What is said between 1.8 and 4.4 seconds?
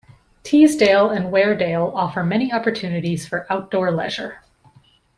offer many opportunities for outdoor leisure.